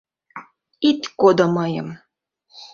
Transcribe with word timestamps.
Ит 0.89 1.01
кодо 1.19 1.45
мыйым!.. 1.55 1.89